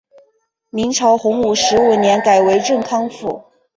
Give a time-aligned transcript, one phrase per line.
[0.71, 3.43] 明朝洪武十五年改为镇康府。